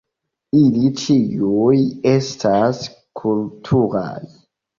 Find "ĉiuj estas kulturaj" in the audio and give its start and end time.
1.01-4.17